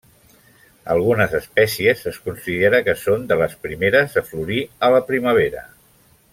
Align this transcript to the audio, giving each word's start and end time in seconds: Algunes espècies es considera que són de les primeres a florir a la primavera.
Algunes 0.93 1.35
espècies 1.39 2.01
es 2.13 2.17
considera 2.29 2.81
que 2.89 2.97
són 3.03 3.29
de 3.33 3.39
les 3.43 3.55
primeres 3.67 4.19
a 4.23 4.27
florir 4.33 4.61
a 4.89 4.93
la 4.97 5.07
primavera. 5.13 5.67